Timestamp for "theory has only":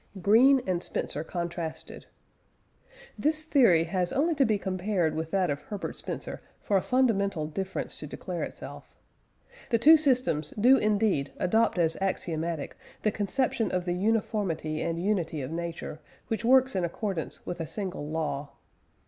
3.43-4.33